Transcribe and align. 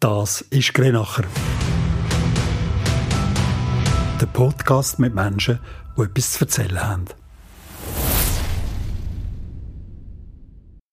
Das 0.00 0.42
ist 0.42 0.74
Grenacher. 0.74 1.24
Der 4.20 4.26
Podcast 4.26 5.00
mit 5.00 5.12
Menschen, 5.12 5.58
die 5.96 6.02
etwas 6.02 6.34
zu 6.34 6.44
erzählen 6.44 6.80
haben. 6.80 7.04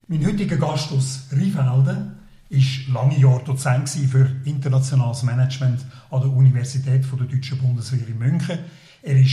Mein 0.08 0.26
heutiger 0.26 0.58
Gast 0.58 0.92
aus 0.92 1.28
Rheinfelden 1.32 2.18
war 2.50 3.04
lange 3.04 3.20
Jahre 3.20 3.44
Dozent 3.44 3.90
für 3.90 4.28
internationales 4.44 5.22
Management 5.22 5.86
an 6.10 6.22
der 6.22 6.32
Universität 6.32 7.06
der 7.06 7.28
Deutschen 7.28 7.60
Bundeswehr 7.60 8.08
in 8.08 8.18
München. 8.18 8.58
Er 9.04 9.16
war 9.18 9.26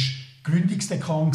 Gründungsdekan 0.42 1.32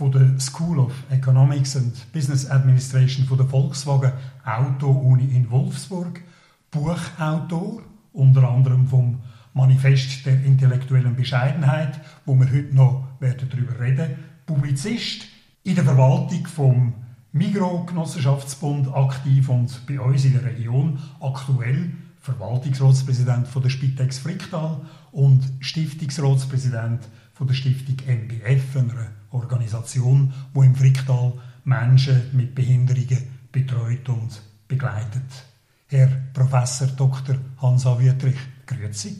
der 0.00 0.40
School 0.40 0.78
of 0.78 0.92
Economics 1.10 1.76
and 1.76 2.12
Business 2.14 2.48
Administration 2.48 3.28
der 3.36 3.46
Volkswagen 3.46 4.12
Auto-Uni 4.46 5.36
in 5.36 5.50
Wolfsburg, 5.50 6.22
Buchautor, 6.70 7.82
unter 8.12 8.48
anderem 8.48 8.86
vom 8.86 9.20
Manifest 9.54 10.26
der 10.26 10.44
intellektuellen 10.44 11.16
Bescheidenheit, 11.16 12.00
wo 12.24 12.34
wir 12.34 12.50
heute 12.50 12.74
noch 12.74 13.06
darüber 13.20 13.80
reden 13.80 13.98
werden, 13.98 14.24
Publizist 14.46 15.26
in 15.62 15.74
der 15.74 15.84
Verwaltung 15.84 16.46
vom 16.46 16.94
Migro-Genossenschaftsbund 17.32 18.88
aktiv 18.94 19.48
und 19.50 19.86
bei 19.86 20.00
uns 20.00 20.24
in 20.24 20.32
der 20.32 20.44
Region 20.44 20.98
aktuell 21.20 21.92
Verwaltungsratspräsident 22.20 23.46
von 23.46 23.62
der 23.62 23.68
Spitex 23.68 24.18
Fricktal 24.18 24.80
und 25.12 25.42
Stiftungsratspräsident 25.60 27.06
von 27.34 27.46
der 27.46 27.54
Stiftung 27.54 27.96
MBF, 28.06 28.76
einer 28.76 29.08
Organisation, 29.30 30.32
die 30.54 30.60
im 30.60 30.74
Fricktal 30.74 31.34
Menschen 31.64 32.22
mit 32.32 32.54
Behinderungen 32.54 33.28
betreut 33.52 34.08
und 34.08 34.42
begleitet. 34.66 35.44
Herr 35.90 36.08
Professor 36.34 36.86
Dr. 36.88 37.36
Hansa 37.62 37.98
Wüttrich, 37.98 38.36
grüezi. 38.66 39.16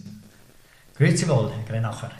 Grüezi 0.94 1.26
wohl, 1.26 1.50
Herr 1.50 1.64
Grenacher. 1.64 2.10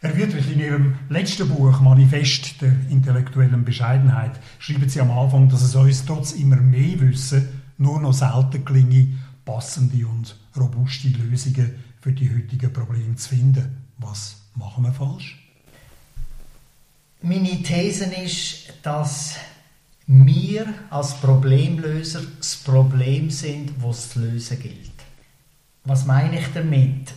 Herr 0.00 0.16
Wüttrich, 0.16 0.50
in 0.50 0.60
Ihrem 0.60 0.94
letzten 1.10 1.46
Buch 1.46 1.80
Manifest 1.80 2.62
der 2.62 2.72
intellektuellen 2.88 3.62
Bescheidenheit 3.62 4.40
schreiben 4.58 4.88
Sie 4.88 5.02
am 5.02 5.10
Anfang, 5.10 5.50
dass 5.50 5.60
es 5.60 5.74
uns 5.74 6.06
trotz 6.06 6.32
immer 6.32 6.56
mehr 6.56 6.98
Wissen 7.00 7.62
nur 7.76 8.00
noch 8.00 8.14
selten 8.14 8.64
gelinge, 8.64 9.18
passende 9.44 10.06
und 10.06 10.34
robuste 10.56 11.08
Lösungen 11.08 11.74
für 12.00 12.12
die 12.12 12.34
heutigen 12.34 12.72
Probleme 12.72 13.16
zu 13.16 13.28
finden. 13.28 13.84
Was 13.98 14.36
machen 14.54 14.84
wir 14.84 14.92
falsch? 14.92 15.38
Meine 17.20 17.62
These 17.62 18.06
ist, 18.06 18.72
dass 18.82 19.34
wir 20.12 20.66
als 20.90 21.14
Problemlöser 21.20 22.22
das 22.38 22.56
Problem 22.56 23.30
sind, 23.30 23.70
es 23.88 24.10
zu 24.10 24.18
lösen 24.18 24.60
gilt. 24.60 24.90
Was 25.84 26.04
meine 26.04 26.40
ich 26.40 26.48
damit? 26.52 27.12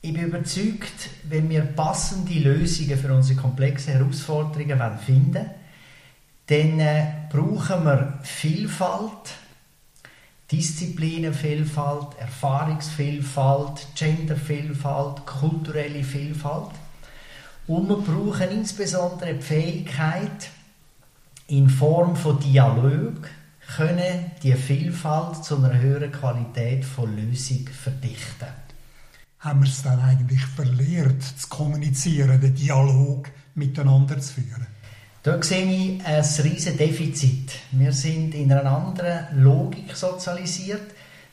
Ich 0.00 0.14
bin 0.14 0.24
überzeugt, 0.24 1.10
wenn 1.24 1.50
wir 1.50 1.60
passende 1.60 2.32
Lösungen 2.38 2.98
für 2.98 3.12
unsere 3.12 3.38
komplexen 3.38 3.92
Herausforderungen 3.92 4.98
finden 4.98 5.34
wollen, 5.34 5.50
dann 6.46 6.80
äh, 6.80 7.06
brauchen 7.30 7.84
wir 7.84 8.18
Vielfalt, 8.22 9.34
Disziplinenvielfalt, 10.50 12.18
Erfahrungsvielfalt, 12.18 13.88
Gendervielfalt, 13.94 15.26
kulturelle 15.26 16.02
Vielfalt. 16.02 16.70
Und 17.66 17.90
wir 17.90 17.98
brauchen 17.98 18.50
insbesondere 18.52 19.34
die 19.34 19.42
Fähigkeit, 19.42 20.48
in 21.50 21.68
Form 21.68 22.16
von 22.16 22.40
Dialog 22.40 23.28
können 23.76 24.32
die 24.42 24.54
Vielfalt 24.54 25.44
zu 25.44 25.56
einer 25.56 25.78
höheren 25.78 26.10
Qualität 26.10 26.84
von 26.84 27.14
Lösung 27.16 27.68
verdichten 27.68 28.48
haben 29.40 29.60
wir 29.60 29.68
es 29.68 29.82
dann 29.82 30.00
eigentlich 30.00 30.44
verlehrt, 30.44 31.22
zu 31.22 31.48
kommunizieren, 31.48 32.40
den 32.40 32.54
Dialog 32.54 33.28
miteinander 33.54 34.20
zu 34.20 34.34
führen? 34.34 34.66
Da 35.22 35.42
sehe 35.42 35.64
ich 35.64 36.04
ein 36.04 36.20
riesiges 36.20 36.76
Defizit. 36.76 37.52
Wir 37.72 37.92
sind 37.92 38.34
in 38.34 38.52
einer 38.52 38.70
anderen 38.70 39.42
Logik 39.42 39.96
sozialisiert. 39.96 40.82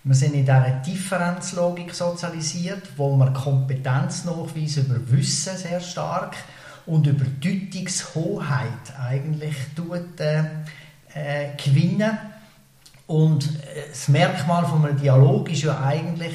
Wir 0.03 0.15
sind 0.15 0.35
in 0.35 0.45
dieser 0.45 0.81
Differenzlogik 0.85 1.93
sozialisiert, 1.93 2.83
wo 2.95 3.15
man 3.15 3.33
Kompetenznachweis 3.33 4.77
über 4.77 4.99
Wissen 5.11 5.57
sehr 5.57 5.81
stark 5.81 6.35
und 6.87 7.05
über 7.05 7.25
Deutungshoheit 7.25 8.99
eigentlich 8.99 9.55
tut, 9.75 10.19
äh, 10.19 10.43
äh, 11.13 11.55
gewinnen. 11.63 12.17
Und 13.05 13.45
äh, 13.45 13.89
das 13.89 14.07
Merkmal 14.07 14.65
von 14.65 14.85
einem 14.85 14.99
Dialog 14.99 15.51
ist 15.51 15.63
ja 15.63 15.79
eigentlich, 15.83 16.33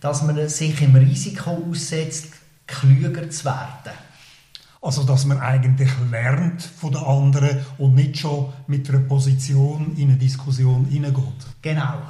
dass 0.00 0.22
man 0.22 0.48
sich 0.48 0.82
im 0.82 0.94
Risiko 0.96 1.50
aussetzt, 1.70 2.32
klüger 2.66 3.30
zu 3.30 3.44
werden. 3.44 3.96
Also, 4.80 5.04
dass 5.04 5.26
man 5.26 5.38
eigentlich 5.38 5.90
lernt 6.10 6.60
von 6.60 6.92
den 6.92 7.02
anderen 7.02 7.60
und 7.78 7.94
nicht 7.94 8.18
schon 8.18 8.52
mit 8.66 8.88
einer 8.88 8.98
Position 8.98 9.94
in 9.96 10.10
eine 10.10 10.18
Diskussion 10.18 10.86
hineingeht. 10.86 11.46
Genau. 11.62 12.02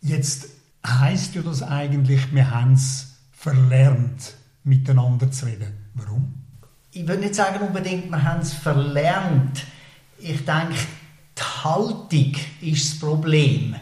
Jetzt 0.00 0.48
heißt 0.86 1.34
ja 1.34 1.42
das 1.42 1.62
eigentlich, 1.62 2.34
wir 2.34 2.50
haben 2.50 2.72
es 2.72 3.16
verlernt, 3.32 4.34
miteinander 4.64 5.30
zu 5.30 5.44
reden. 5.46 5.72
Warum? 5.94 6.41
Ich 6.94 7.08
würde 7.08 7.22
nicht 7.22 7.34
sagen 7.34 7.66
unbedingt, 7.66 8.10
wir 8.10 8.22
haben 8.22 8.42
es 8.42 8.52
verlernt. 8.52 9.64
Ich 10.18 10.44
denke, 10.44 10.74
die 11.38 11.64
Haltung 11.64 12.36
ist 12.60 12.92
das 12.92 13.00
Problem. 13.00 13.74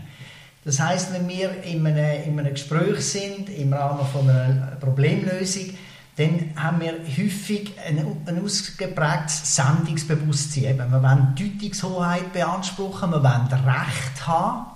Das 0.65 0.78
heißt, 0.78 1.12
wenn 1.12 1.26
wir 1.26 1.60
in 1.65 1.84
einem, 1.84 2.22
in 2.25 2.38
einem 2.38 2.54
Gespräch 2.54 3.00
sind, 3.00 3.48
im 3.48 3.72
Rahmen 3.72 4.06
von 4.12 4.31
einer 4.31 4.76
Problemlösung, 4.78 5.75
dann 6.15 6.53
haben 6.54 6.81
wir 6.81 6.93
häufig 6.93 7.72
ein, 7.84 7.98
ein 8.26 8.44
ausgeprägtes 8.44 9.56
Sendungsbewusstsein. 9.56 10.65
Eben, 10.66 10.92
wir 10.92 11.03
wollen 11.03 11.34
Deutungshoheit 11.34 12.32
beanspruchen, 12.32 13.10
wir 13.10 13.25
wollen 13.25 13.48
Recht 13.48 14.25
haben. 14.25 14.66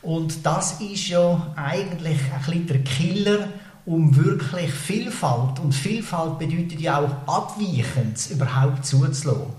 Und 0.00 0.46
das 0.46 0.80
ist 0.80 1.08
ja 1.08 1.52
eigentlich 1.54 2.18
ein 2.32 2.40
bisschen 2.46 2.66
der 2.66 2.78
Killer, 2.78 3.48
um 3.88 4.14
wirklich 4.14 4.70
Vielfalt, 4.70 5.58
und 5.60 5.74
Vielfalt 5.74 6.38
bedeutet 6.38 6.78
ja 6.78 6.98
auch 6.98 7.26
Abweichendes 7.26 8.30
überhaupt 8.30 8.84
zuzulassen. 8.84 9.54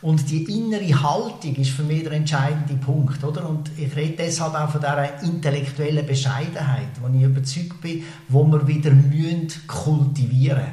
Und 0.00 0.30
die 0.30 0.44
innere 0.44 1.02
Haltung 1.02 1.56
ist 1.56 1.70
für 1.70 1.82
mich 1.82 2.04
der 2.04 2.12
entscheidende 2.12 2.74
Punkt. 2.74 3.24
Oder? 3.24 3.48
Und 3.48 3.70
ich 3.76 3.96
rede 3.96 4.16
deshalb 4.18 4.54
auch 4.54 4.68
von 4.70 4.80
dieser 4.80 5.22
intellektuellen 5.22 6.06
Bescheidenheit, 6.06 6.88
wo 7.00 7.08
ich 7.16 7.24
überzeugt 7.24 7.80
bin, 7.80 8.04
wo 8.28 8.44
wir 8.44 8.66
wieder 8.68 8.90
müssen 8.90 9.48
kultivieren 9.66 10.66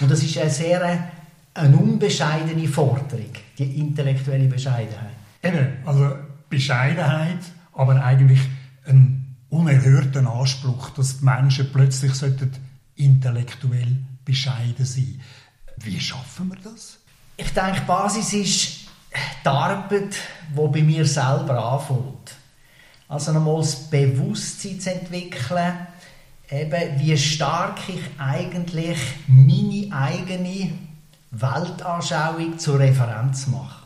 Und 0.00 0.10
das 0.10 0.22
ist 0.22 0.38
eine 0.38 0.50
sehr 0.50 1.10
eine 1.54 1.76
unbescheidene 1.76 2.66
Forderung, 2.66 3.32
die 3.58 3.78
intellektuelle 3.78 4.48
Bescheidenheit. 4.48 5.16
Eben, 5.42 5.66
also 5.84 6.14
Bescheidenheit, 6.48 7.38
aber 7.74 8.02
eigentlich 8.02 8.40
ein 8.86 9.17
unerhörten 9.50 10.26
Anspruch, 10.26 10.90
dass 10.90 11.18
die 11.18 11.24
Menschen 11.24 11.70
plötzlich 11.72 12.12
intellektuell 12.96 13.96
bescheiden 14.24 14.84
sein 14.84 15.20
Wie 15.78 15.98
schaffen 16.00 16.50
wir 16.50 16.58
das? 16.70 16.98
Ich 17.36 17.52
denke, 17.52 17.80
die 17.80 17.86
Basis 17.86 18.32
ist 18.32 18.88
die 19.44 19.48
Arbeit, 19.48 20.16
die 20.50 20.68
bei 20.68 20.82
mir 20.82 21.06
selber 21.06 21.72
anfängt. 21.72 22.36
Also 23.08 23.32
nochmal 23.32 23.60
das 23.60 23.88
Bewusstsein 23.88 24.80
zu 24.80 24.92
entwickeln, 24.92 25.86
eben 26.50 27.00
wie 27.00 27.16
stark 27.16 27.78
ich 27.88 28.02
eigentlich 28.18 28.98
meine 29.28 29.88
eigene 29.94 30.72
Weltanschauung 31.30 32.58
zur 32.58 32.80
Referenz 32.80 33.46
mache. 33.46 33.77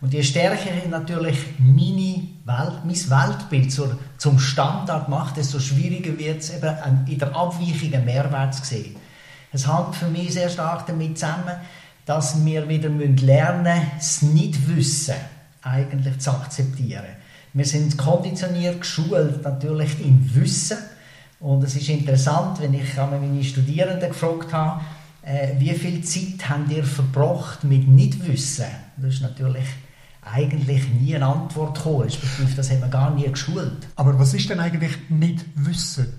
Und 0.00 0.12
je 0.12 0.22
stärker 0.22 0.70
ich 0.76 0.90
natürlich 0.90 1.38
meine 1.58 2.22
Welt, 2.44 2.84
mein 2.84 3.10
Weltbild 3.10 3.72
zur, 3.72 3.98
zum 4.18 4.38
Standard 4.38 5.08
mache, 5.08 5.34
desto 5.34 5.58
schwieriger 5.58 6.18
wird 6.18 6.40
es 6.40 6.50
eben 6.54 7.06
in 7.06 7.18
der 7.18 7.34
Abweichung 7.34 7.94
einen 7.94 8.04
Mehrwert 8.04 8.54
zu 8.54 8.64
sehen. 8.64 8.96
Es 9.52 9.66
hängt 9.66 9.96
für 9.96 10.08
mich 10.08 10.34
sehr 10.34 10.50
stark 10.50 10.86
damit 10.86 11.18
zusammen, 11.18 11.54
dass 12.04 12.44
wir 12.44 12.68
wieder 12.68 12.90
lernen 12.90 13.64
müssen, 13.64 13.90
das 13.96 14.22
Nichtwissen 14.22 15.14
eigentlich 15.62 16.18
zu 16.18 16.30
akzeptieren. 16.30 17.16
Wir 17.54 17.64
sind 17.64 17.96
konditioniert, 17.96 18.82
geschult 18.82 19.42
natürlich 19.42 19.98
im 20.04 20.34
Wissen. 20.34 20.76
Und 21.40 21.64
es 21.64 21.74
ist 21.74 21.88
interessant, 21.88 22.60
wenn 22.60 22.74
ich 22.74 22.96
meine 22.96 23.42
Studierenden 23.42 24.10
gefragt 24.10 24.52
habe, 24.52 24.82
äh, 25.22 25.58
wie 25.58 25.72
viel 25.72 26.02
Zeit 26.04 26.48
habt 26.48 26.70
ihr 26.70 26.84
verbracht 26.84 27.64
mit 27.64 27.88
Nichtwissen? 27.88 28.66
Das 28.98 29.14
ist 29.14 29.22
natürlich 29.22 29.64
eigentlich 30.26 30.88
nie 31.00 31.14
eine 31.14 31.26
Antwort 31.26 31.76
gekommen, 31.76 32.02
respektive 32.02 32.54
das 32.54 32.70
haben 32.70 32.80
wir 32.80 32.88
gar 32.88 33.14
nie 33.14 33.28
geschult. 33.28 33.88
Aber 33.96 34.18
was 34.18 34.34
ist 34.34 34.50
denn 34.50 34.60
eigentlich 34.60 34.92
Nichtwissen? 35.08 36.12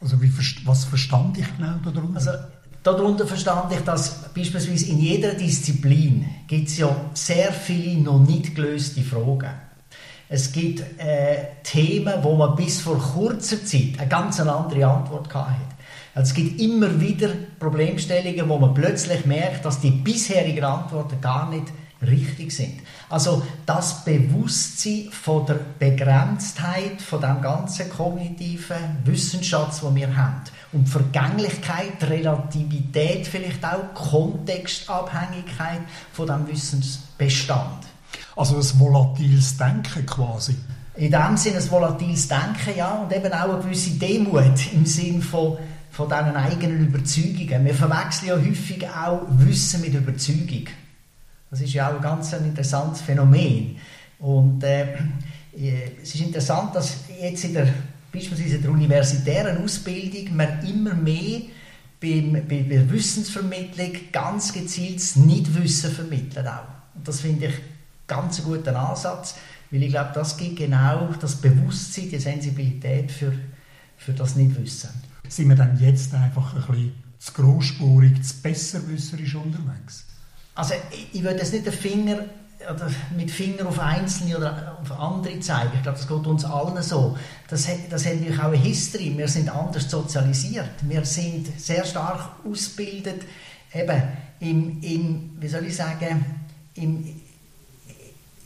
Also 0.00 0.20
wie, 0.22 0.32
was 0.64 0.84
verstand 0.84 1.38
ich 1.38 1.56
genau 1.56 1.76
darunter? 1.84 2.16
Also 2.16 2.30
Darunter 2.86 3.26
verstand 3.26 3.72
ich, 3.72 3.80
dass 3.80 4.32
beispielsweise 4.32 4.86
in 4.92 5.00
jeder 5.00 5.34
Disziplin 5.34 6.24
gibt 6.46 6.68
es 6.68 6.78
ja 6.78 6.94
sehr 7.14 7.52
viele 7.52 8.00
noch 8.00 8.20
nicht 8.20 8.54
gelöste 8.54 9.02
Fragen. 9.02 9.50
Es 10.28 10.52
gibt 10.52 10.84
äh, 11.00 11.46
Themen, 11.64 12.14
wo 12.22 12.36
man 12.36 12.54
bis 12.54 12.80
vor 12.80 12.96
kurzer 12.96 13.64
Zeit 13.64 13.98
eine 13.98 14.08
ganz 14.08 14.38
andere 14.38 14.86
Antwort 14.86 15.34
hatte. 15.34 15.56
Also 16.14 16.28
es 16.28 16.34
gibt 16.34 16.60
immer 16.60 17.00
wieder 17.00 17.30
Problemstellungen, 17.58 18.48
wo 18.48 18.56
man 18.56 18.72
plötzlich 18.72 19.26
merkt, 19.26 19.64
dass 19.64 19.80
die 19.80 19.90
bisherigen 19.90 20.62
Antworten 20.62 21.20
gar 21.20 21.50
nicht 21.50 21.66
richtig 22.02 22.52
sind. 22.52 22.80
Also 23.08 23.42
das 23.64 24.04
Bewusstsein 24.04 25.08
von 25.10 25.46
der 25.46 25.58
Begrenztheit 25.78 27.00
von 27.00 27.20
dem 27.20 27.40
ganzen 27.40 27.88
kognitiven 27.88 28.98
Wissensschatz, 29.04 29.80
den 29.80 29.94
wir 29.94 30.16
haben 30.16 30.42
und 30.72 30.88
Vergänglichkeit, 30.88 32.02
Relativität, 32.02 33.26
vielleicht 33.26 33.64
auch 33.64 33.94
Kontextabhängigkeit 33.94 35.80
von 36.12 36.26
dem 36.26 36.46
Wissensbestand. 36.48 37.84
Also 38.36 38.56
ein 38.56 38.80
volatiles 38.80 39.56
Denken 39.56 40.04
quasi. 40.04 40.54
In 40.96 41.10
dem 41.10 41.36
Sinne 41.36 41.58
ein 41.58 41.70
volatiles 41.70 42.28
Denken, 42.28 42.76
ja, 42.76 42.90
und 42.94 43.12
eben 43.12 43.32
auch 43.32 43.54
eine 43.54 43.62
gewisse 43.62 43.90
Demut 43.90 44.72
im 44.72 44.84
Sinne 44.86 45.22
von, 45.22 45.58
von 45.90 46.08
diesen 46.08 46.36
eigenen 46.36 46.86
Überzeugungen. 46.88 47.64
Wir 47.64 47.74
verwechseln 47.74 48.28
ja 48.28 48.36
häufig 48.36 48.86
auch 48.88 49.22
Wissen 49.30 49.80
mit 49.82 49.94
Überzeugung. 49.94 50.66
Das 51.50 51.60
ist 51.60 51.72
ja 51.72 51.90
auch 51.90 51.96
ein 51.96 52.02
ganz 52.02 52.32
interessantes 52.32 53.02
Phänomen. 53.02 53.76
Und 54.18 54.62
äh, 54.64 54.94
es 56.02 56.14
ist 56.14 56.20
interessant, 56.20 56.74
dass 56.74 56.96
jetzt 57.20 57.44
in 57.44 57.54
der, 57.54 57.68
beispielsweise 58.12 58.56
in 58.56 58.62
der 58.62 58.70
universitären 58.70 59.62
Ausbildung 59.62 60.36
man 60.36 60.66
immer 60.66 60.94
mehr 60.94 61.42
beim, 62.00 62.32
bei 62.48 62.62
der 62.62 62.90
Wissensvermittlung 62.90 63.92
ganz 64.12 64.52
gezielt 64.52 64.96
das 64.96 65.16
Nichtwissen 65.16 65.90
vermittelt 65.90 66.46
auch. 66.46 66.66
Und 66.94 67.06
das 67.06 67.20
finde 67.20 67.46
ich 67.46 67.54
ganz 68.06 68.38
einen 68.38 68.48
guten 68.48 68.74
Ansatz, 68.74 69.36
weil 69.70 69.82
ich 69.82 69.90
glaube, 69.90 70.10
das 70.14 70.36
gibt 70.36 70.56
genau 70.56 71.10
das 71.20 71.36
Bewusstsein, 71.36 72.10
die 72.10 72.18
Sensibilität 72.18 73.10
für, 73.10 73.32
für 73.96 74.12
das 74.12 74.36
Nichtwissen. 74.36 74.90
Sind 75.28 75.48
wir 75.48 75.56
dann 75.56 75.78
jetzt 75.80 76.14
einfach 76.14 76.54
ein 76.54 76.62
bisschen 76.66 76.92
zu 77.18 77.32
großspurig, 77.32 78.22
zu 78.22 78.42
besserwisserisch 78.42 79.34
unterwegs? 79.34 80.05
Also 80.56 80.74
ich, 81.12 81.22
würde 81.22 81.36
jetzt 81.36 81.52
nicht 81.52 81.66
den 81.66 81.72
Finger 81.72 82.24
oder 82.60 82.90
mit 83.14 83.30
Finger 83.30 83.66
auf 83.66 83.78
Einzelne 83.78 84.38
oder 84.38 84.78
auf 84.80 84.90
andere 84.98 85.38
zeigen. 85.40 85.70
Ich 85.76 85.82
glaube, 85.82 85.98
das 85.98 86.08
geht 86.08 86.26
uns 86.26 86.44
allen 86.46 86.82
so. 86.82 87.16
Das, 87.48 87.68
das 87.90 88.06
hat 88.06 88.14
natürlich 88.16 88.38
auch 88.40 88.46
eine 88.46 88.56
History. 88.56 89.16
Wir 89.16 89.28
sind 89.28 89.54
anders 89.54 89.88
sozialisiert. 89.90 90.70
Wir 90.80 91.04
sind 91.04 91.60
sehr 91.60 91.84
stark 91.84 92.30
ausgebildet, 92.50 93.22
eben 93.74 94.02
im, 94.40 94.82
im 94.82 95.36
wie 95.38 95.48
soll 95.48 95.66
ich 95.66 95.76
sagen, 95.76 96.24
im, 96.74 97.20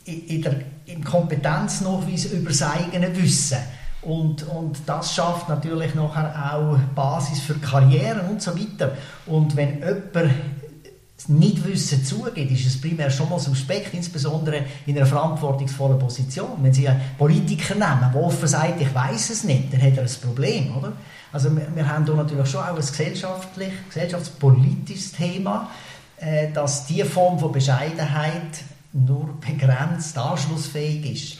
in 0.03 0.41
der, 0.41 0.55
im 0.87 1.03
Kompetenznachweis 1.03 2.25
über 2.25 2.49
das 2.49 2.61
eigene 2.61 3.15
Wissen. 3.15 3.59
Und, 4.01 4.43
und 4.47 4.79
das 4.85 5.15
schafft 5.15 5.47
natürlich 5.47 5.95
nachher 5.95 6.53
auch 6.53 6.77
Basis 6.93 7.39
für 7.39 7.53
Karrieren 7.55 8.27
und 8.29 8.41
so 8.41 8.51
weiter. 8.57 8.97
Und 9.27 9.55
wenn 9.55 9.79
jemand 9.79 10.33
Nichtwissen 11.27 12.03
zugeht, 12.03 12.49
ist 12.51 12.65
es 12.65 12.81
primär 12.81 13.09
schon 13.09 13.29
mal 13.29 13.39
suspekt, 13.39 13.93
insbesondere 13.93 14.65
in 14.85 14.97
einer 14.97 15.05
verantwortungsvollen 15.05 15.99
Position. 15.99 16.51
Wenn 16.61 16.73
Sie 16.73 16.87
einen 16.87 17.01
Politiker 17.17 17.75
nehmen, 17.75 18.11
der 18.13 18.21
offen 18.21 18.47
sagt, 18.47 18.81
ich 18.81 18.93
weiß 18.93 19.29
es 19.29 19.43
nicht, 19.43 19.73
dann 19.73 19.81
hat 19.81 19.97
er 19.97 20.03
ein 20.03 20.09
Problem, 20.21 20.75
oder? 20.75 20.93
Also 21.31 21.55
wir, 21.55 21.67
wir 21.73 21.87
haben 21.87 22.05
hier 22.05 22.15
natürlich 22.15 22.49
schon 22.49 22.61
auch 22.61 22.69
ein 22.69 22.75
gesellschaftlich, 22.75 23.71
gesellschaftspolitisches 23.87 25.11
Thema, 25.13 25.69
äh, 26.17 26.51
dass 26.51 26.85
diese 26.85 27.05
Form 27.05 27.39
von 27.39 27.51
Bescheidenheit 27.51 28.63
nur 28.93 29.39
begrenzt 29.39 30.17
anschlussfähig 30.17 31.11
ist. 31.11 31.37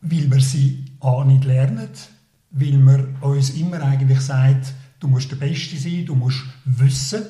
Weil 0.00 0.30
wir 0.30 0.40
sie 0.40 0.84
auch 1.00 1.24
nicht 1.24 1.44
lernen, 1.44 1.88
weil 2.50 2.72
man 2.72 3.16
uns 3.20 3.50
immer 3.50 3.82
eigentlich 3.82 4.20
sagt, 4.20 4.72
du 5.00 5.08
musst 5.08 5.30
der 5.30 5.36
Beste 5.36 5.76
sein, 5.76 6.06
du 6.06 6.14
musst 6.14 6.44
wissen, 6.64 7.22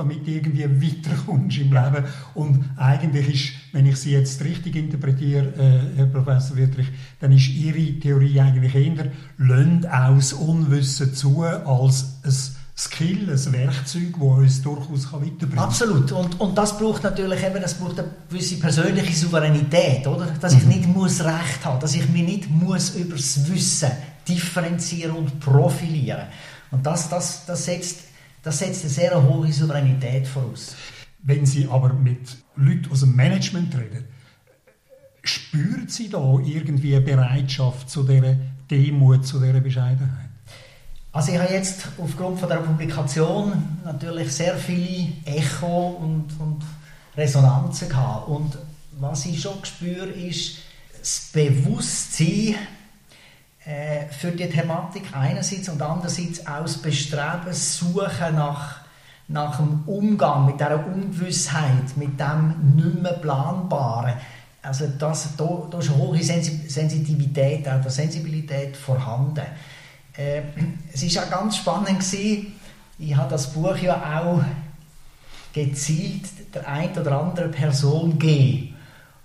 damit 0.00 0.26
du 0.26 0.30
irgendwie 0.30 0.64
weiterkommst 0.64 1.58
im 1.58 1.72
Leben. 1.72 2.04
Und 2.34 2.64
eigentlich 2.76 3.28
ist, 3.28 3.52
wenn 3.72 3.86
ich 3.86 3.96
sie 3.96 4.12
jetzt 4.12 4.42
richtig 4.42 4.76
interpretiere, 4.76 5.52
äh, 5.58 5.96
Herr 5.98 6.06
Professor 6.06 6.56
Wittrich, 6.56 6.88
dann 7.20 7.32
ist 7.32 7.48
Ihre 7.48 7.98
Theorie 8.00 8.40
eigentlich 8.40 8.74
eher, 8.74 9.10
lönt 9.36 9.90
aus 9.90 10.32
Unwissen 10.32 11.14
zu, 11.14 11.42
als 11.42 12.20
ein 12.24 12.32
Skill, 12.76 13.28
ein 13.30 13.52
Werkzeug, 13.52 14.12
das 14.14 14.22
uns 14.22 14.62
durchaus 14.62 15.12
weiterbringen 15.12 15.50
kann. 15.50 15.58
Absolut. 15.58 16.12
Und, 16.12 16.40
und 16.40 16.56
das 16.56 16.78
braucht 16.78 17.02
natürlich 17.02 17.44
eben, 17.44 17.60
das 17.60 17.74
braucht 17.74 17.98
eine 17.98 18.08
gewisse 18.30 18.56
persönliche 18.56 19.14
Souveränität, 19.14 20.06
oder? 20.06 20.26
Dass 20.40 20.54
ich 20.54 20.62
mhm. 20.62 20.68
nicht 20.68 20.88
muss 20.88 21.20
Recht 21.20 21.64
haben, 21.64 21.78
dass 21.78 21.94
ich 21.94 22.08
mich 22.08 22.22
nicht 22.22 22.50
muss 22.50 22.94
über 22.96 23.16
das 23.16 23.50
Wissen 23.52 23.90
differenzieren 24.26 25.14
und 25.14 25.40
profilieren. 25.40 26.26
Und 26.70 26.86
das, 26.86 27.10
das, 27.10 27.44
das, 27.44 27.64
setzt, 27.66 27.98
das 28.42 28.58
setzt 28.58 28.82
eine 28.82 28.90
sehr 28.90 29.22
hohe 29.22 29.52
Souveränität 29.52 30.26
voraus. 30.26 30.74
Wenn 31.22 31.44
Sie 31.44 31.68
aber 31.68 31.92
mit 31.92 32.36
Leuten 32.56 32.90
aus 32.90 33.00
dem 33.00 33.14
Management 33.14 33.74
reden, 33.74 34.04
spüren 35.22 35.86
Sie 35.88 36.08
da 36.08 36.38
irgendwie 36.42 36.96
eine 36.96 37.04
Bereitschaft 37.04 37.90
zu 37.90 38.02
dieser 38.02 38.36
Demut, 38.70 39.26
zu 39.26 39.38
dieser 39.38 39.60
Bescheidenheit? 39.60 40.30
Also 41.12 41.32
ich 41.32 41.38
habe 41.38 41.52
jetzt 41.52 41.88
aufgrund 41.98 42.38
von 42.38 42.48
der 42.48 42.58
Publikation 42.58 43.52
natürlich 43.84 44.32
sehr 44.32 44.56
viele 44.56 45.12
Echo 45.24 45.98
und, 46.00 46.26
und 46.38 46.62
Resonanzen 47.16 47.88
gehabt. 47.88 48.28
Und 48.28 48.56
was 48.98 49.26
ich 49.26 49.40
schon 49.40 49.64
spüre, 49.64 50.06
ist 50.06 50.58
das 50.98 51.30
Bewusstsein 51.32 52.54
äh, 53.70 54.08
für 54.10 54.32
die 54.32 54.48
Thematik 54.48 55.04
einerseits 55.12 55.68
und 55.68 55.80
andererseits 55.80 56.42
das 56.42 56.78
Bestreben, 56.78 57.52
Suchen 57.52 58.34
nach, 58.34 58.80
nach 59.28 59.58
dem 59.58 59.84
Umgang 59.86 60.46
mit 60.46 60.58
dieser 60.58 60.84
Ungewissheit, 60.84 61.96
mit 61.96 62.18
dem 62.18 62.74
nicht 62.74 63.00
mehr 63.00 63.12
Planbaren. 63.12 64.14
Also 64.60 64.88
das, 64.98 65.36
da, 65.36 65.68
da 65.70 65.78
ist 65.78 65.88
eine 65.88 65.98
hohe 65.98 66.20
Sensitivität, 66.20 67.68
auch 67.68 67.88
Sensibilität 67.88 68.76
vorhanden. 68.76 69.46
Äh, 70.16 70.42
es 70.92 71.16
war 71.16 71.24
auch 71.24 71.30
ganz 71.30 71.58
spannend. 71.58 72.00
Gewesen. 72.00 72.58
Ich 72.98 73.16
habe 73.16 73.30
das 73.30 73.52
Buch 73.52 73.76
ja 73.76 74.20
auch 74.20 74.42
gezielt 75.52 76.54
der 76.54 76.66
ein 76.66 76.90
oder 76.98 77.20
anderen 77.20 77.52
Person 77.52 78.18
gegeben, 78.18 78.74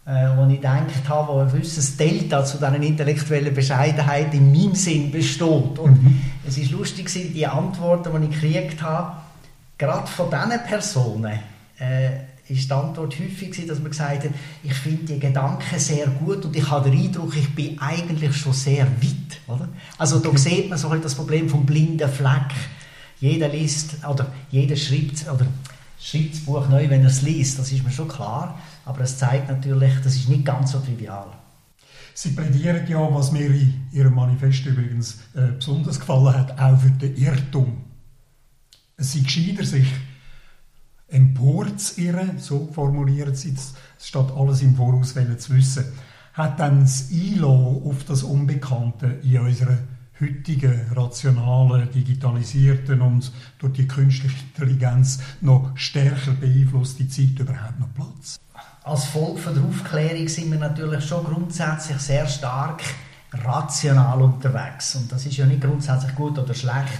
äh, 0.05 0.37
wo 0.37 0.47
ich 0.47 0.57
gedacht 0.57 1.09
habe, 1.09 1.33
wo 1.33 1.39
ein 1.39 1.51
gewisses 1.51 1.97
Delta 1.97 2.45
zu 2.45 2.57
dieser 2.57 2.75
intellektuellen 2.75 3.53
Bescheidenheit 3.53 4.33
in 4.33 4.51
meinem 4.51 4.75
Sinn 4.75 5.11
besteht. 5.11 5.79
Und 5.79 6.03
mhm. 6.03 6.21
es 6.47 6.57
ist 6.57 6.71
lustig, 6.71 7.11
die 7.11 7.47
Antworten, 7.47 8.21
die 8.21 8.27
ich 8.27 8.41
gekriegt 8.41 8.81
habe, 8.83 9.17
gerade 9.77 10.07
von 10.07 10.29
diesen 10.29 10.63
Personen, 10.67 11.39
äh, 11.79 12.09
ist 12.47 12.69
die 12.69 12.73
Antwort 12.73 13.15
häufig 13.19 13.65
dass 13.65 13.79
man 13.79 13.89
gesagt 13.89 14.25
hat, 14.25 14.31
ich 14.63 14.73
finde 14.73 15.13
die 15.13 15.19
Gedanken 15.19 15.79
sehr 15.79 16.05
gut 16.07 16.45
und 16.45 16.55
ich 16.55 16.69
habe 16.69 16.89
den 16.89 16.99
Eindruck, 16.99 17.35
ich 17.35 17.55
bin 17.55 17.79
eigentlich 17.79 18.35
schon 18.35 18.53
sehr 18.53 18.85
weit. 18.85 19.39
Oder? 19.47 19.67
Also 19.97 20.19
da 20.19 20.35
sieht 20.37 20.69
man 20.69 20.77
so 20.77 20.93
das 20.93 21.15
Problem 21.15 21.49
vom 21.49 21.65
blinden 21.65 22.07
Fleck. 22.07 22.53
Jeder 23.19 23.47
liest 23.47 23.95
oder 24.07 24.27
jeder 24.51 24.75
schreibt 24.75 25.25
oder 25.33 25.47
schreibt 25.99 26.33
das 26.33 26.41
Buch 26.41 26.67
neu, 26.69 26.89
wenn 26.89 27.01
er 27.01 27.07
es 27.07 27.21
liest, 27.21 27.59
das 27.59 27.71
ist 27.71 27.83
mir 27.83 27.91
schon 27.91 28.07
klar. 28.07 28.59
Aber 28.85 29.01
es 29.01 29.17
zeigt 29.17 29.49
natürlich, 29.49 29.93
das 30.03 30.15
ist 30.15 30.29
nicht 30.29 30.45
ganz 30.45 30.71
so 30.71 30.79
trivial. 30.79 31.27
Sie 32.13 32.29
plädieren 32.29 32.87
ja, 32.87 33.13
was 33.13 33.31
mir 33.31 33.47
in 33.47 33.87
Ihrem 33.91 34.15
Manifest 34.15 34.65
übrigens 34.65 35.19
äh, 35.33 35.51
besonders 35.51 35.99
gefallen 35.99 36.33
hat, 36.33 36.57
auch 36.59 36.79
für 36.79 36.91
den 36.91 37.15
Irrtum. 37.17 37.83
Es 38.95 39.13
sei 39.13 39.19
gescheiter, 39.19 39.65
sich 39.65 39.87
emporzuirren, 41.07 42.39
so 42.39 42.69
formulieren 42.71 43.35
sie 43.35 43.53
es, 43.53 43.73
statt 43.99 44.31
alles 44.35 44.61
im 44.61 44.75
Voraus 44.75 45.13
zu 45.13 45.55
wissen, 45.55 45.85
hat 46.33 46.59
dann 46.59 46.81
das 46.81 47.09
Einlassen 47.11 47.83
auf 47.83 48.03
das 48.05 48.23
Unbekannte 48.23 49.19
in 49.23 49.39
unserer 49.39 49.77
heutigen, 50.19 50.91
rationalen, 50.95 51.91
digitalisierten 51.91 53.01
und 53.01 53.31
durch 53.59 53.73
die 53.73 53.87
künstliche 53.87 54.35
Intelligenz 54.53 55.19
noch 55.41 55.71
stärker 55.75 56.31
beeinflusste 56.31 57.07
Zeit 57.07 57.39
überhaupt 57.39 57.79
noch 57.79 57.93
Platz? 57.93 58.39
Als 58.83 59.05
Folge 59.05 59.39
von 59.39 59.53
der 59.55 59.63
Aufklärung 59.63 60.27
sind 60.27 60.51
wir 60.51 60.59
natürlich 60.59 61.05
schon 61.05 61.23
grundsätzlich 61.23 61.97
sehr 61.97 62.27
stark 62.27 62.81
rational 63.33 64.21
unterwegs. 64.21 64.95
Und 64.95 65.11
das 65.11 65.25
ist 65.25 65.37
ja 65.37 65.45
nicht 65.45 65.61
grundsätzlich 65.61 66.15
gut 66.15 66.37
oder 66.37 66.53
schlecht. 66.53 66.99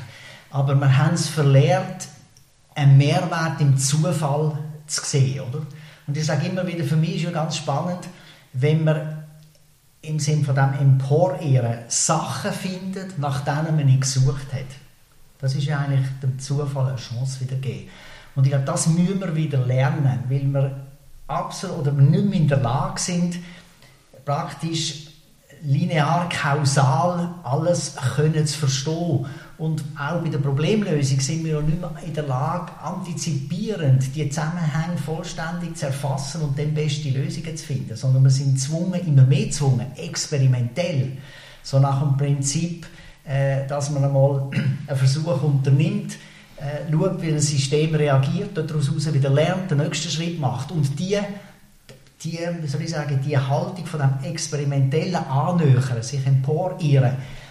Aber 0.50 0.76
wir 0.76 0.98
haben 0.98 1.14
es 1.14 1.30
verlernt, 1.30 2.08
einen 2.76 2.98
Mehrwert 2.98 3.62
im 3.62 3.78
Zufall 3.78 4.58
zu 4.88 5.06
sehen. 5.06 5.42
Oder? 5.42 5.62
Und 6.08 6.18
ich 6.18 6.26
sage 6.26 6.48
immer 6.48 6.66
wieder, 6.68 6.84
für 6.84 6.98
mich 6.98 7.18
ist 7.18 7.24
ja 7.24 7.32
ganz 7.32 7.58
spannend, 7.58 8.08
wenn 8.54 8.84
man 8.84 9.25
im 10.08 10.20
Sinne 10.20 10.44
von 10.44 10.56
dem 10.56 10.74
Emporehren 10.74 11.80
Sachen 11.88 12.52
findet, 12.52 13.18
nach 13.20 13.42
denen 13.42 13.76
man 13.76 13.86
nicht 13.86 14.02
gesucht 14.02 14.54
hat. 14.54 14.66
Das 15.40 15.56
ist 15.56 15.66
ja 15.66 15.80
eigentlich 15.80 16.06
dem 16.24 16.40
Zufall 16.40 16.88
eine 16.88 16.96
Chance 16.96 17.42
wieder 17.42 17.58
geben. 17.58 17.90
Und 18.36 18.46
ich 18.46 18.52
glaube, 18.52 18.66
das 18.66 18.88
müssen 18.88 19.20
wir 19.20 19.36
wieder 19.36 19.66
lernen, 19.66 20.24
weil 20.30 20.46
wir 20.46 20.76
absolut 21.28 21.80
oder 21.80 21.92
nicht 21.92 22.26
mehr 22.26 22.40
in 22.40 22.48
der 22.48 22.60
Lage 22.60 23.00
sind, 23.00 23.40
praktisch 24.26 25.08
linear, 25.64 26.30
kausal 26.30 27.36
alles 27.44 27.96
können 28.16 28.46
zu 28.46 28.60
verstehen. 28.60 29.26
Und 29.58 29.84
auch 29.98 30.22
bei 30.22 30.30
der 30.30 30.40
Problemlösung 30.40 31.20
sind 31.22 31.46
wir 31.46 31.54
ja 31.54 31.62
nicht 31.62 31.80
mehr 31.80 31.92
in 32.06 32.14
der 32.14 32.28
Lage, 32.28 32.74
antizipierend 32.82 34.14
die 34.14 34.28
Zusammenhänge 34.30 34.98
vollständig 34.98 35.78
zu 35.78 35.86
erfassen 35.86 36.42
und 36.42 36.60
dann 36.60 36.74
beste 36.74 37.10
Lösungen 37.10 37.56
zu 37.56 37.66
finden, 37.66 37.96
sondern 37.96 38.24
wir 38.24 38.30
sind 38.32 38.56
gezwungen, 38.56 39.00
immer 39.08 39.24
mehr 39.24 39.46
gezwungen, 39.46 39.88
experimentell, 39.96 41.14
so 41.64 41.80
nach 41.80 42.02
dem 42.02 42.18
Prinzip, 42.18 42.86
äh, 43.24 43.66
dass 43.68 43.92
man 43.92 44.04
einmal 44.04 44.50
einen 44.88 44.98
Versuch 44.98 45.42
unternimmt, 45.42 46.18
äh, 46.58 46.92
schaut, 46.92 47.22
wie 47.22 47.32
das 47.32 47.48
System 47.48 47.96
reagiert, 47.96 48.58
daraus 48.58 49.14
wieder 49.14 49.30
lernt, 49.30 49.72
den 49.72 49.78
nächsten 49.78 50.10
Schritt 50.10 50.40
macht 50.40 50.72
und 50.72 51.00
die 51.00 51.18
die, 52.24 52.40
soll 52.66 52.82
ich 52.82 52.90
sagen, 52.90 53.20
die 53.24 53.38
Haltung 53.38 53.86
von 53.86 54.00
dem 54.00 54.32
experimentellen 54.32 55.16
Annähern, 55.16 56.02
sich 56.02 56.26
emporieren, 56.26 57.04
äh, 57.04 57.45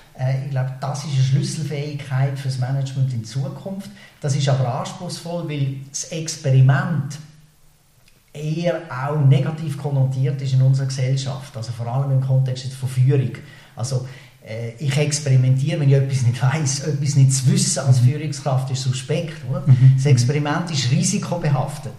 ich 0.44 0.50
glaube, 0.50 0.72
das 0.80 1.04
ist 1.04 1.12
eine 1.12 1.24
Schlüsselfähigkeit 1.24 2.38
für 2.38 2.48
das 2.48 2.58
Management 2.58 3.12
in 3.12 3.24
Zukunft. 3.24 3.90
Das 4.20 4.36
ist 4.36 4.48
aber 4.48 4.80
anspruchsvoll, 4.80 5.48
weil 5.48 5.76
das 5.90 6.04
Experiment 6.04 7.18
eher 8.32 8.82
auch 8.90 9.16
negativ 9.16 9.76
konnotiert 9.78 10.40
ist 10.42 10.54
in 10.54 10.62
unserer 10.62 10.86
Gesellschaft, 10.86 11.56
also 11.56 11.72
vor 11.72 11.86
allem 11.86 12.12
im 12.12 12.20
Kontext 12.20 12.72
von 12.74 12.88
Führung. 12.88 13.30
Also 13.76 14.06
äh, 14.46 14.72
ich 14.78 14.96
experimentiere, 14.96 15.80
wenn 15.80 15.88
ich 15.88 15.94
etwas 15.94 16.22
nicht 16.22 16.42
weiß, 16.42 16.80
etwas 16.80 17.16
nicht 17.16 17.32
zu 17.32 17.50
wissen 17.50 17.80
als 17.80 18.02
mhm. 18.02 18.10
Führungskraft 18.10 18.70
ist 18.70 18.82
suspekt. 18.82 19.36
Oder? 19.50 19.62
Mhm. 19.66 19.94
Das 19.96 20.06
Experiment 20.06 20.70
ist 20.70 20.90
risikobehaftet. 20.90 21.94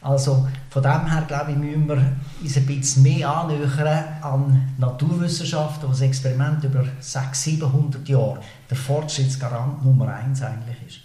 Also 0.00 0.48
von 0.70 0.82
dem 0.82 1.10
her, 1.10 1.24
glaube 1.26 1.52
ich, 1.52 1.56
müssen 1.56 1.88
wir 1.88 2.16
uns 2.40 2.56
ein 2.56 2.66
bisschen 2.66 3.02
mehr 3.02 3.28
annähern 3.28 4.04
an 4.22 4.74
Naturwissenschaften, 4.78 5.88
wo 5.88 5.92
das 5.92 6.02
Experiment 6.02 6.62
über 6.62 6.84
600, 7.00 7.36
700 7.36 8.08
Jahre 8.08 8.40
der 8.70 8.76
Fortschrittsgarant 8.76 9.84
Nummer 9.84 10.14
eins 10.14 10.42
eigentlich 10.42 10.76
ist. 10.86 11.00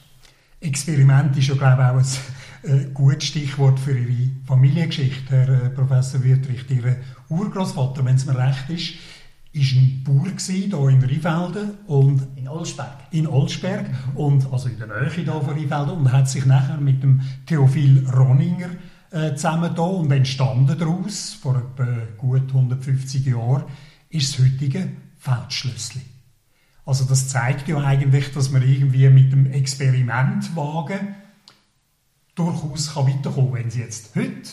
Experiment 0.62 1.36
ist 1.38 1.48
ja, 1.48 1.56
glaube 1.56 1.82
ich, 1.82 1.90
auch 1.90 2.70
ein 2.70 2.80
äh, 2.80 2.86
gutes 2.94 3.26
Stichwort 3.26 3.80
für 3.80 3.98
Ihre 3.98 4.30
Familiengeschichte, 4.46 5.36
Herr 5.36 5.50
äh, 5.50 5.70
Professor 5.70 6.24
Wüttrich. 6.24 6.70
Ihr 6.70 6.98
Urgroßvater, 7.30 8.06
wenn 8.06 8.16
es 8.16 8.26
mir 8.26 8.38
recht 8.38 8.70
ist, 8.70 8.94
war 9.54 9.82
ein 9.82 10.04
Bauer 10.04 10.32
hier 10.48 10.90
in 10.90 11.04
Rheinfelden 11.04 11.78
und 11.86 12.28
in 12.36 12.48
Olsberg. 12.48 12.98
In 13.12 13.28
Olsberg 13.28 13.86
und 14.16 14.52
also 14.52 14.68
in 14.68 14.80
der 14.80 14.88
Nähe 14.88 15.12
hier 15.12 15.26
von 15.26 15.50
Rheinfelden 15.50 15.90
und 15.92 16.12
hat 16.12 16.28
sich 16.28 16.46
nachher 16.46 16.78
mit 16.78 17.04
dem 17.04 17.22
Theophil 17.46 18.08
Roninger 18.10 18.70
äh, 19.12 19.36
zusammen 19.36 19.76
da 19.76 19.84
und 19.84 20.12
entstanden 20.12 20.78
daraus 20.78 21.34
vor 21.34 21.58
etwa 21.58 21.86
gut 22.18 22.48
150 22.48 23.28
Jahren 23.28 23.66
ist 24.10 24.34
das 24.34 24.46
heutige 24.46 24.90
Feldschlössli. 25.20 26.02
Also 26.86 27.06
das 27.06 27.30
zeigt 27.30 27.68
ja 27.68 27.78
eigentlich, 27.78 28.34
dass 28.34 28.50
man 28.50 28.62
irgendwie 28.62 29.08
mit 29.10 29.32
dem 29.32 29.52
Experimentwagen 29.52 31.16
durchaus 32.36 32.94
kann 32.94 33.08
weiterkommen 33.08 33.54
kann. 33.54 33.62
Wenn 33.62 33.70
Sie 33.70 33.82
jetzt 33.82 34.16
heute 34.16 34.50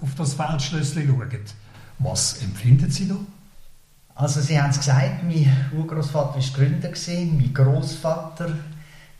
auf 0.00 0.14
das 0.16 0.34
Feldschlössli 0.34 1.06
schauen, 1.06 1.40
was 1.98 2.42
empfinden 2.42 2.90
Sie 2.90 3.08
da? 3.08 3.16
Also 4.14 4.40
Sie 4.40 4.60
haben 4.60 4.70
es 4.70 4.78
gesagt, 4.78 5.22
mein 5.24 5.50
Urgroßvater 5.76 6.36
war 6.36 6.42
Gründer, 6.54 6.90
mein 6.90 7.54
Großvater 7.54 8.50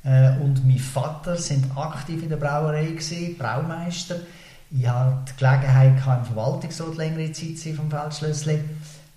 äh, 0.04 0.36
und 0.38 0.66
mein 0.66 0.78
Vater 0.78 1.36
sind 1.36 1.76
aktiv 1.76 2.22
in 2.22 2.28
der 2.28 2.36
Brauerei, 2.36 2.86
gewesen, 2.86 3.36
Braumeister. 3.38 4.16
Ich 4.70 4.86
hatte 4.88 5.32
die 5.32 5.38
Gelegenheit, 5.38 5.94
im 5.96 6.24
Verwaltungsrat 6.24 6.96
längere 6.96 7.32
Zeit 7.32 7.58
zu 7.58 7.74
vom 7.74 7.90
Feldschlössli. 7.90 8.60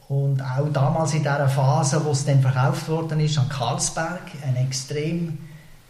Und 0.08 0.42
auch 0.42 0.72
damals 0.72 1.14
in 1.14 1.24
dieser 1.24 1.50
Phase, 1.50 2.04
wo 2.06 2.12
es 2.12 2.26
dann 2.26 2.42
verkauft 2.42 2.88
worden 2.90 3.20
ist 3.20 3.38
an 3.40 3.50
Karlsberg, 3.50 4.22
eine 4.46 4.60
extrem 4.60 5.38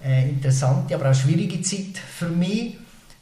äh, 0.03 0.29
interessante, 0.29 0.95
aber 0.95 1.11
auch 1.11 1.15
schwierige 1.15 1.61
Zeit 1.61 1.97
für 1.97 2.29
mich, 2.29 2.77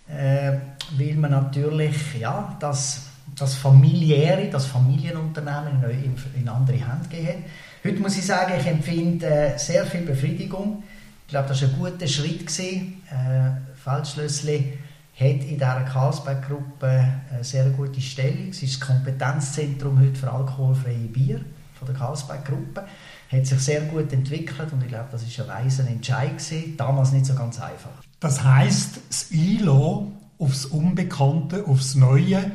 äh, 0.07 0.57
weil 0.97 1.15
man 1.15 1.31
natürlich 1.31 1.95
ja, 2.19 2.55
das 2.59 3.01
das 3.37 3.55
familiäre, 3.55 4.49
das 4.49 4.65
Familienunternehmen 4.65 5.83
in, 5.89 6.15
in 6.39 6.47
andere 6.47 6.77
Hände 6.77 7.09
gegeben 7.09 7.43
Heute 7.85 7.99
muss 7.99 8.17
ich 8.17 8.25
sagen, 8.25 8.53
ich 8.57 8.65
empfinde 8.65 9.25
äh, 9.27 9.57
sehr 9.59 9.85
viel 9.85 10.03
Befriedigung. 10.03 10.83
Ich 11.25 11.31
glaube, 11.31 11.49
das 11.49 11.61
war 11.63 11.67
ein 11.67 11.75
guter 11.77 12.07
Schritt. 12.07 12.47
Gewesen. 12.47 13.03
Äh, 13.11 13.51
Feldschlössli 13.83 14.77
hat 15.13 15.43
in 15.43 15.57
dieser 15.57 15.81
Carlsberg-Gruppe 15.81 16.87
eine 17.29 17.43
sehr 17.43 17.65
gute 17.71 17.99
Stellung. 17.99 18.51
Es 18.51 18.63
ist 18.63 18.79
das 18.79 18.87
Kompetenzzentrum 18.87 19.99
heute 19.99 20.15
für 20.15 20.31
alkoholfreie 20.31 20.95
Bier 20.95 21.41
von 21.77 21.87
der 21.87 21.95
Carlsberg-Gruppe. 21.95 22.85
Hat 23.29 23.45
sich 23.47 23.59
sehr 23.59 23.81
gut 23.81 24.13
entwickelt 24.13 24.71
und 24.71 24.81
ich 24.81 24.87
glaube, 24.87 25.09
das 25.11 25.23
ist 25.23 25.37
ein 25.41 25.49
weiser 25.49 25.85
Entscheid 25.85 26.37
gewesen. 26.37 26.77
Damals 26.77 27.11
nicht 27.11 27.25
so 27.25 27.35
ganz 27.35 27.59
einfach. 27.59 27.91
Das 28.21 28.41
heißt, 28.45 29.01
das 29.09 29.31
ILO 29.31 30.09
aufs 30.39 30.65
Unbekannte, 30.67 31.67
aufs 31.67 31.95
Neue 31.95 32.49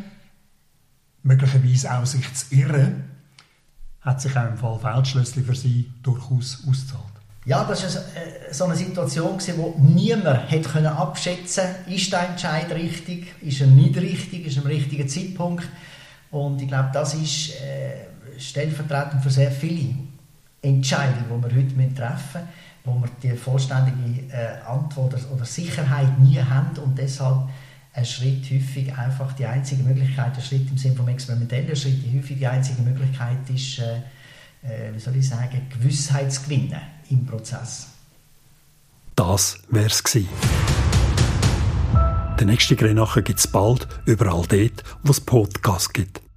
möglicherweise 1.29 1.93
auch 1.93 2.07
sich 2.07 2.33
zu 2.35 2.55
irren, 2.55 3.05
hat 4.01 4.21
sich 4.21 4.35
auch 4.37 4.49
im 4.49 4.57
Fall 4.57 4.79
Feldschlössli 4.79 5.43
für 5.43 5.55
sie 5.55 5.91
durchaus 6.03 6.65
ausgezahlt. 6.67 7.05
Ja, 7.45 7.65
das 7.65 7.83
war 7.83 8.03
äh, 8.03 8.53
so 8.53 8.65
eine 8.65 8.75
Situation, 8.75 9.39
wo 9.57 9.75
niemand 9.79 10.51
hätte 10.51 10.91
abschätzen 10.91 11.65
konnte, 11.65 11.95
ist 11.95 12.13
der 12.13 12.31
Entscheid 12.31 12.71
richtig, 12.73 13.35
ist 13.43 13.61
er 13.61 13.67
nicht 13.67 13.97
richtig, 13.97 14.47
ist 14.47 14.57
er 14.57 14.63
am 14.63 14.69
richtigen 14.69 15.09
Zeitpunkt. 15.09 15.69
Und 16.31 16.61
ich 16.61 16.69
glaube, 16.69 16.91
das 16.93 17.15
ist 17.15 17.61
äh, 17.61 18.39
stellvertretend 18.39 19.23
für 19.23 19.31
sehr 19.31 19.51
viele 19.51 19.95
Entscheidungen, 20.61 21.43
die 21.49 21.55
wir 21.55 21.63
heute 21.63 21.95
treffen 21.95 22.43
müssen, 22.43 22.49
wo 22.85 23.01
wir 23.01 23.11
die 23.23 23.37
vollständige 23.37 24.33
äh, 24.33 24.61
Antwort 24.67 25.15
oder 25.33 25.45
Sicherheit 25.45 26.19
nie 26.19 26.39
haben 26.39 26.77
und 26.79 26.99
deshalb 26.99 27.49
ein 27.99 28.05
Schritt 28.05 28.45
häufig 28.51 28.95
einfach 28.97 29.33
die 29.33 29.45
einzige 29.45 29.83
Möglichkeit, 29.83 30.37
ein 30.37 30.43
Schritt 30.43 30.71
im 30.71 30.79
Sinne 30.79 30.95
vom 30.95 31.09
experimentellen 31.09 31.75
Schritt, 31.75 32.01
die 32.05 32.17
häufig 32.17 32.39
die 32.39 32.47
einzige 32.47 32.81
Möglichkeit 32.83 33.39
ist, 33.53 33.81
äh, 33.81 33.97
äh, 34.63 34.95
wie 34.95 35.01
soll 35.01 35.17
ich 35.17 35.29
sagen, 35.29 35.67
Gewissheit 35.69 36.33
zu 36.33 36.43
gewinnen 36.43 36.81
im 37.11 37.27
Prozess. 37.27 37.89
Das 39.17 39.59
wär's 39.69 40.03
gewesen. 40.05 40.29
Der 42.39 42.47
nächste 42.47 42.77
Grenache 42.77 43.25
gibt 43.25 43.41
es 43.41 43.49
bald 43.49 43.89
überall 44.05 44.45
dort, 44.47 44.85
wo 45.03 45.11
es 45.11 45.21
Podcasts 45.21 45.93
gibt. 45.93 46.21